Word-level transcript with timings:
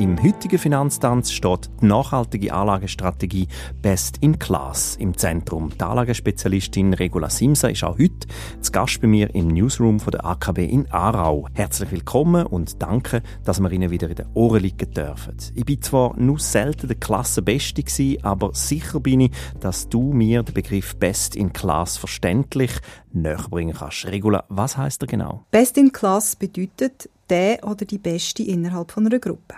Im 0.00 0.16
heutigen 0.22 0.58
Finanztanz 0.58 1.30
steht 1.30 1.68
die 1.82 1.84
nachhaltige 1.84 2.54
Anlagestrategie 2.54 3.48
Best 3.82 4.16
in 4.22 4.38
Class 4.38 4.96
im 4.96 5.14
Zentrum. 5.14 5.72
Die 5.78 5.84
Anlagespezialistin 5.84 6.94
Regula 6.94 7.28
Simsa 7.28 7.68
ist 7.68 7.84
auch 7.84 7.98
heute 7.98 8.26
zu 8.62 8.72
Gast 8.72 9.02
bei 9.02 9.08
mir 9.08 9.34
im 9.34 9.48
Newsroom 9.48 10.00
von 10.00 10.12
der 10.12 10.24
AKB 10.24 10.60
in 10.60 10.90
Aarau. 10.90 11.48
Herzlich 11.52 11.92
willkommen 11.92 12.46
und 12.46 12.80
danke, 12.80 13.22
dass 13.44 13.60
wir 13.60 13.70
Ihnen 13.70 13.90
wieder 13.90 14.08
in 14.08 14.14
den 14.14 14.26
Ohren 14.32 14.62
liegen 14.62 14.90
dürfen. 14.90 15.36
Ich 15.54 15.66
bin 15.66 15.82
zwar 15.82 16.18
nur 16.18 16.38
selten 16.38 16.88
der 16.88 16.96
Klassenbeste 16.96 17.82
gewesen, 17.82 18.24
aber 18.24 18.54
sicher 18.54 19.00
bin 19.00 19.20
ich, 19.20 19.32
dass 19.60 19.90
du 19.90 20.14
mir 20.14 20.42
den 20.42 20.54
Begriff 20.54 20.96
Best 20.96 21.36
in 21.36 21.52
Class 21.52 21.98
verständlich 21.98 22.72
näherbringen 23.12 23.76
kannst. 23.76 24.06
Regula, 24.06 24.44
was 24.48 24.78
heißt 24.78 25.02
er 25.02 25.08
genau? 25.08 25.44
Best 25.50 25.76
in 25.76 25.92
Class 25.92 26.36
bedeutet 26.36 27.10
der 27.28 27.62
oder 27.64 27.84
die 27.84 27.98
Beste 27.98 28.42
innerhalb 28.42 28.92
von 28.92 29.04
einer 29.04 29.18
Gruppe. 29.18 29.56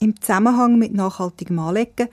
Im 0.00 0.20
Zusammenhang 0.20 0.78
mit 0.78 0.94
nachhaltigem 0.94 1.58
Anlegen 1.58 2.08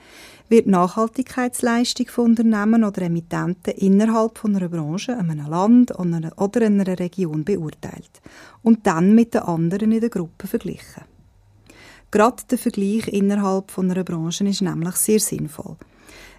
wird 0.48 0.66
Nachhaltigkeitsleistung 0.66 2.08
von 2.08 2.24
Unternehmen 2.26 2.82
oder 2.82 3.02
Emittenten 3.02 3.74
innerhalb 3.74 4.38
von 4.38 4.56
einer 4.56 4.68
Branche, 4.68 5.16
einem 5.16 5.46
Land 5.48 5.92
oder 5.96 6.66
einer 6.66 6.98
Region 6.98 7.44
beurteilt 7.44 8.20
und 8.62 8.88
dann 8.88 9.14
mit 9.14 9.34
den 9.34 9.42
anderen 9.42 9.92
in 9.92 10.00
der 10.00 10.10
Gruppe 10.10 10.48
verglichen. 10.48 11.04
Gerade 12.10 12.42
der 12.50 12.58
Vergleich 12.58 13.06
innerhalb 13.06 13.70
von 13.70 13.88
einer 13.88 14.02
Branche 14.02 14.48
ist 14.48 14.62
nämlich 14.62 14.96
sehr 14.96 15.20
sinnvoll, 15.20 15.76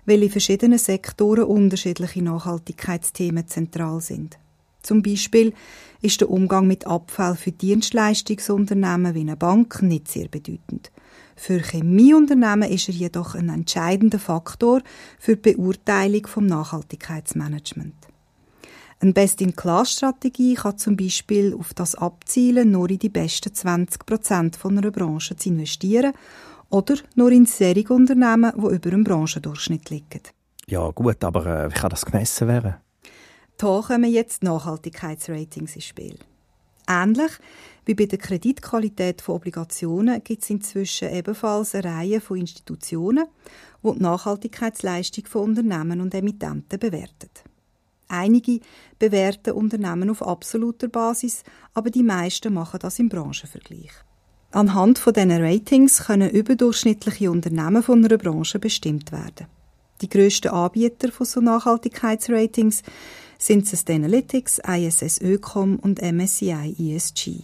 weil 0.06 0.24
in 0.24 0.30
verschiedenen 0.30 0.80
Sektoren 0.80 1.46
unterschiedliche 1.46 2.24
Nachhaltigkeitsthemen 2.24 3.48
zentral 3.48 4.02
sind. 4.02 4.38
Zum 4.82 5.02
Beispiel 5.02 5.54
ist 6.02 6.20
der 6.20 6.30
Umgang 6.30 6.68
mit 6.68 6.88
Abfall 6.88 7.36
für 7.36 7.52
Dienstleistungsunternehmen 7.52 9.14
wie 9.16 9.22
eine 9.22 9.38
Bank 9.38 9.82
nicht 9.82 10.10
sehr 10.10 10.28
bedeutend. 10.28 10.92
Für 11.38 11.62
Chemieunternehmen 11.62 12.70
ist 12.70 12.90
er 12.90 12.96
jedoch 12.96 13.36
ein 13.36 13.50
entscheidender 13.50 14.20
Faktor 14.20 14.82
für 15.20 15.38
die 15.38 15.54
Beurteilung 15.54 16.26
vom 16.26 16.48
Nachhaltigkeitsmanagement. 16.48 17.94
Eine 19.00 19.14
Best-in-Class-Strategie 19.14 20.56
kann 20.56 20.80
zum 20.80 20.98
Beispiel 20.98 21.54
auf 21.54 21.76
das 21.76 21.94
abzielen, 21.94 22.72
nur 22.72 22.90
in 22.90 22.98
die 22.98 23.10
besten 23.10 23.54
20 23.54 24.06
Prozent 24.08 24.56
von 24.56 24.78
einer 24.78 24.90
Branche 24.90 25.36
zu 25.36 25.50
investieren 25.50 26.14
oder 26.70 26.96
nur 27.14 27.32
in 27.32 27.46
solche 27.46 27.94
Unternehmen, 27.94 28.52
die 28.56 28.76
über 28.76 28.90
dem 28.90 29.04
Branchendurchschnitt 29.04 29.92
liegen. 29.92 30.24
Ja 30.68 30.90
gut, 30.90 31.24
aber 31.24 31.46
äh, 31.46 31.70
wie 31.70 31.76
kann 31.76 31.92
das 31.92 32.06
gemessen 32.06 32.48
werden? 32.48 32.76
Da 33.58 33.82
kommen 33.86 34.12
jetzt 34.12 34.42
Nachhaltigkeitsratings 34.42 35.76
ins 35.76 35.86
Spiel. 35.86 36.18
Ähnlich 36.88 37.32
wie 37.86 37.96
bei 37.96 38.06
der 38.06 38.20
Kreditqualität 38.20 39.22
von 39.22 39.36
Obligationen 39.36 40.24
gibt 40.24 40.44
es 40.44 40.50
inzwischen 40.50 41.14
ebenfalls 41.14 41.76
eine 41.76 41.86
Reihe 41.86 42.22
von 42.22 42.38
Institutionen, 42.38 43.26
die 43.84 43.92
die 43.94 44.04
Nachhaltigkeitsleistung 44.04 45.26
von 45.26 45.44
Unternehmen 45.44 46.02
und 46.02 46.14
Emittenten 46.14 46.80
bewerten. 46.80 47.30
Einige 48.10 48.60
bewerten 49.00 49.52
Unternehmen 49.54 50.10
auf 50.10 50.22
absoluter 50.22 50.88
Basis, 50.88 51.44
aber 51.74 51.90
die 51.90 52.04
meisten 52.04 52.54
machen 52.54 52.80
das 52.82 53.00
im 53.00 53.10
Branchenvergleich. 53.10 53.92
Anhand 54.52 54.98
von 54.98 55.14
diesen 55.14 55.32
Ratings 55.32 56.06
können 56.06 56.30
überdurchschnittliche 56.30 57.30
Unternehmen 57.30 57.84
von 57.84 58.04
einer 58.04 58.18
Branche 58.18 58.60
bestimmt 58.60 59.12
werden. 59.12 59.48
Die 60.02 60.10
grössten 60.10 60.50
Anbieter 60.50 61.12
von 61.12 61.26
so 61.26 61.42
Nachhaltigkeitsratings 61.42 62.84
sind 63.38 63.68
Sustainalytics, 63.68 64.60
ISS 64.60 65.22
Ökom 65.22 65.78
und 65.78 66.02
MSCI 66.02 66.76
ESG. 66.80 67.42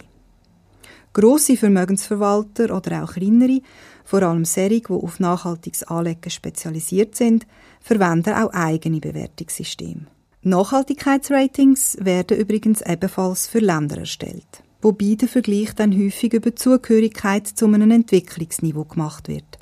Grosse 1.12 1.56
Vermögensverwalter 1.56 2.76
oder 2.76 3.04
auch 3.04 3.12
kleinere, 3.12 3.60
vor 4.04 4.22
allem 4.22 4.44
solche, 4.44 4.80
die 4.80 4.88
auf 4.88 5.20
nachhaltiges 5.20 5.84
Anlegen 5.84 6.30
spezialisiert 6.30 7.14
sind, 7.14 7.46
verwenden 7.80 8.34
auch 8.34 8.52
eigene 8.52 9.00
Bewertungssysteme. 9.00 10.06
Nachhaltigkeitsratings 10.42 11.96
werden 12.00 12.36
übrigens 12.36 12.82
ebenfalls 12.82 13.46
für 13.46 13.60
Länder 13.60 13.98
erstellt, 13.98 14.62
wobei 14.82 15.14
der 15.14 15.28
Vergleich 15.28 15.74
dann 15.74 15.96
häufig 15.96 16.34
über 16.34 16.54
Zugehörigkeit 16.54 17.46
zu 17.46 17.66
einem 17.66 17.90
Entwicklungsniveau 17.90 18.84
gemacht 18.84 19.28
wird. 19.28 19.58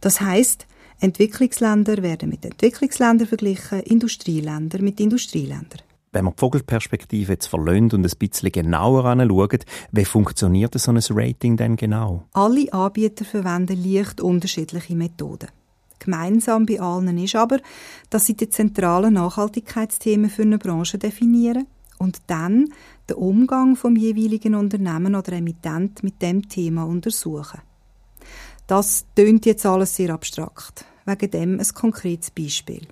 Das 0.00 0.20
heißt, 0.20 0.66
Entwicklungsländer 1.00 2.02
werden 2.02 2.30
mit 2.30 2.44
Entwicklungsländern 2.44 3.28
verglichen, 3.28 3.80
Industrieländer 3.80 4.80
mit 4.80 4.98
Industrieländern. 5.00 5.80
Wenn 6.12 6.24
wir 6.24 6.30
die 6.30 6.40
Vogelperspektive 6.40 7.32
jetzt 7.32 7.46
verlöhnt 7.46 7.92
und 7.92 8.06
ein 8.06 8.18
bisschen 8.18 8.50
genauer 8.50 9.04
anschauen, 9.04 9.58
wie 9.92 10.04
funktioniert 10.06 10.78
so 10.78 10.90
ein 10.90 11.00
Rating 11.10 11.58
denn 11.58 11.76
genau? 11.76 12.24
Alle 12.32 12.72
Anbieter 12.72 13.26
verwenden 13.26 13.82
leicht 13.84 14.22
unterschiedliche 14.22 14.96
Methoden. 14.96 15.48
Gemeinsam 15.98 16.64
bei 16.64 16.80
allen 16.80 17.18
ist 17.18 17.36
aber, 17.36 17.58
dass 18.08 18.26
sie 18.26 18.34
die 18.34 18.48
zentralen 18.48 19.14
Nachhaltigkeitsthemen 19.14 20.30
für 20.30 20.42
eine 20.42 20.58
Branche 20.58 20.96
definieren 20.96 21.66
und 21.98 22.18
dann 22.26 22.68
den 23.08 23.16
Umgang 23.16 23.76
vom 23.76 23.96
jeweiligen 23.96 24.54
Unternehmen 24.54 25.14
oder 25.14 25.32
Emittent 25.32 26.02
mit 26.02 26.22
dem 26.22 26.48
Thema 26.48 26.84
untersuchen. 26.84 27.60
Das 28.66 29.06
tönt 29.14 29.46
jetzt 29.46 29.64
alles 29.64 29.94
sehr 29.94 30.10
abstrakt. 30.10 30.84
Wegen 31.04 31.30
dem 31.30 31.60
ein 31.60 31.68
konkretes 31.74 32.32
Beispiel. 32.32 32.88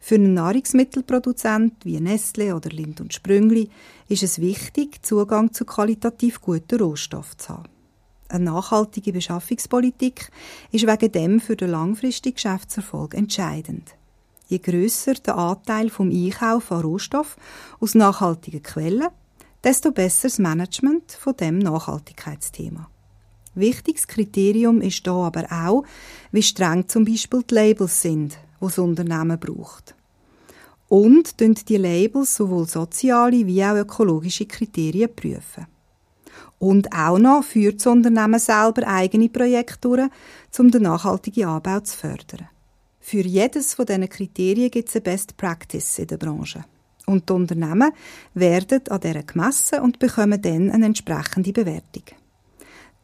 Für 0.00 0.14
einen 0.14 0.32
Nahrungsmittelproduzent 0.32 1.84
wie 1.84 2.00
Nestle 2.00 2.56
oder 2.56 2.70
Lind 2.70 3.02
und 3.02 3.12
Sprüngli 3.12 3.68
ist 4.08 4.22
es 4.22 4.40
wichtig, 4.40 5.04
Zugang 5.04 5.52
zu 5.52 5.66
qualitativ 5.66 6.40
guten 6.40 6.80
Rohstoffen 6.80 7.38
zu 7.38 7.48
haben. 7.50 7.68
Eine 8.28 8.44
nachhaltige 8.44 9.12
Beschaffungspolitik 9.12 10.30
ist 10.72 10.86
wegen 10.86 11.12
dem 11.12 11.40
für 11.40 11.56
den 11.56 11.70
langfristigen 11.70 12.36
Geschäftserfolg 12.36 13.14
entscheidend. 13.14 13.90
Je 14.48 14.58
grösser 14.58 15.14
der 15.14 15.36
Anteil 15.36 15.90
vom 15.90 16.10
Einkauf 16.10 16.72
an 16.72 16.80
Rohstoff 16.80 17.36
aus 17.80 17.94
nachhaltigen 17.94 18.62
Quellen, 18.62 19.08
desto 19.62 19.92
besser 19.92 20.28
das 20.28 20.38
Management 20.38 21.12
von 21.12 21.36
dem 21.36 21.58
Nachhaltigkeitsthema. 21.58 22.88
Wichtiges 23.54 24.06
Kriterium 24.06 24.80
ist 24.80 25.06
da 25.06 25.12
aber 25.12 25.46
auch, 25.50 25.84
wie 26.30 26.42
streng 26.42 26.88
zum 26.88 27.04
Beispiel 27.04 27.42
die 27.42 27.54
Labels 27.54 28.02
sind, 28.02 28.38
die 28.60 28.64
das 28.64 28.78
Unternehmen 28.78 29.38
braucht. 29.38 29.94
Und 30.88 31.40
die 31.40 31.76
Labels 31.76 32.34
sowohl 32.34 32.66
soziale 32.66 33.46
wie 33.46 33.64
auch 33.64 33.76
ökologische 33.76 34.46
Kriterien 34.46 35.14
prüfen. 35.14 35.66
Und 36.58 36.92
auch 36.92 37.18
noch 37.18 37.42
führt 37.42 37.80
das 37.80 37.86
Unternehmen 37.86 38.38
selber 38.38 38.86
eigene 38.86 39.28
Projekte 39.28 39.78
durch, 39.80 40.08
um 40.58 40.70
den 40.70 40.82
nachhaltigen 40.82 41.46
Anbau 41.46 41.80
zu 41.80 41.96
fördern. 41.96 42.48
Für 43.00 43.22
jedes 43.22 43.74
von 43.74 43.86
diesen 43.86 44.08
Kriterien 44.08 44.70
gibt 44.70 44.88
es 44.88 44.94
eine 44.94 45.02
Best 45.02 45.36
Practice 45.36 45.98
in 45.98 46.06
der 46.06 46.18
Branche. 46.18 46.64
Und 47.06 47.28
die 47.28 47.32
Unternehmen 47.32 47.92
werden 48.34 48.86
an 48.88 49.00
dieser 49.00 49.22
gemessen 49.22 49.80
und 49.80 49.98
bekommen 49.98 50.40
dann 50.40 50.70
eine 50.70 50.86
entsprechende 50.86 51.52
Bewertung. 51.52 52.04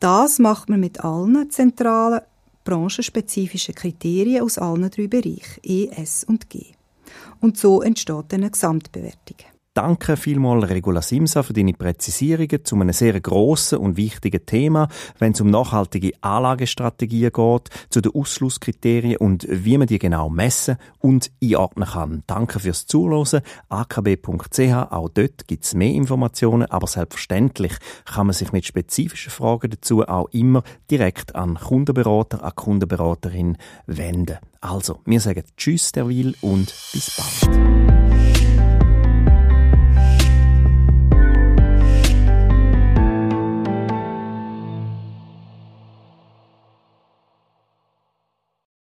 Das 0.01 0.39
macht 0.39 0.69
man 0.69 0.81
mit 0.81 1.03
allen 1.05 1.51
zentralen 1.51 2.21
branchenspezifischen 2.65 3.75
Kriterien 3.75 4.43
aus 4.43 4.59
allen 4.59 4.91
drei 4.91 5.07
Bereichen, 5.07 5.61
E, 5.63 5.89
S 5.89 6.25
und 6.25 6.51
G. 6.51 6.75
Und 7.41 7.57
so 7.57 7.81
entsteht 7.81 8.35
eine 8.35 8.51
Gesamtbewertung. 8.51 9.56
Danke 9.77 10.17
vielmals, 10.17 10.71
Regula 10.71 11.03
Simsa, 11.03 11.43
für 11.43 11.53
deine 11.53 11.75
Präzisierungen 11.75 12.65
zu 12.65 12.77
einem 12.77 12.95
sehr 12.95 13.21
grossen 13.21 13.77
und 13.77 13.99
wichtigen 13.99 14.47
Thema, 14.47 14.89
wenn 15.19 15.33
es 15.33 15.41
um 15.43 15.51
nachhaltige 15.51 16.13
Anlagestrategien 16.23 17.31
geht, 17.31 17.69
zu 17.91 18.01
den 18.01 18.15
Ausschlusskriterien 18.15 19.19
und 19.19 19.47
wie 19.51 19.77
man 19.77 19.87
die 19.87 19.99
genau 19.99 20.31
messen 20.31 20.79
und 21.01 21.31
einordnen 21.45 21.91
kann. 21.91 22.23
Danke 22.27 22.59
fürs 22.59 22.87
Zuhören. 22.87 23.43
akb.ch, 23.69 24.61
auch 24.91 25.11
dort 25.11 25.47
gibt 25.47 25.65
es 25.65 25.75
mehr 25.75 25.93
Informationen, 25.93 26.71
aber 26.71 26.87
selbstverständlich 26.87 27.75
kann 28.07 28.29
man 28.29 28.33
sich 28.33 28.53
mit 28.53 28.65
spezifischen 28.65 29.31
Fragen 29.31 29.73
dazu 29.73 30.09
auch 30.09 30.31
immer 30.31 30.63
direkt 30.91 31.35
an 31.35 31.57
Kundenberater, 31.57 32.43
an 32.43 32.57
Kundenberaterin 32.57 33.59
wenden. 33.85 34.39
Also, 34.63 35.01
wir 35.05 35.21
sagen 35.21 35.45
Tschüss 35.59 35.93
derweil 35.93 36.35
und 36.41 36.75
bis 36.95 37.15
bald. 37.15 37.96